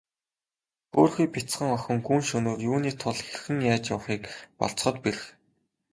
Хөөрхий 0.91 1.27
бяцхан 1.33 1.69
охин 1.77 1.99
гүн 2.07 2.21
шөнөөр 2.27 2.59
юуны 2.69 2.91
тул 3.01 3.17
хэрхэн 3.25 3.57
яаж 3.71 3.83
явахыг 3.95 4.23
болзоход 4.59 4.95
бэрх. 5.03 5.23